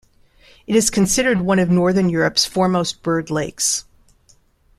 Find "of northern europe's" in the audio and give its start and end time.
1.59-2.43